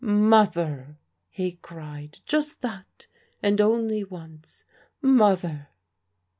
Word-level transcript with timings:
'Mother!' 0.03 0.97
he 1.29 1.59
cried: 1.61 2.21
just 2.25 2.61
that, 2.61 3.05
and 3.43 3.61
only 3.61 4.03
once 4.03 4.65
'Mother!'" 4.99 5.67